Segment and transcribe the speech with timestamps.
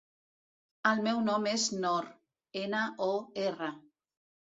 [0.91, 2.07] El meu nom és Nor:
[2.63, 3.11] ena, o,
[3.45, 3.69] erra.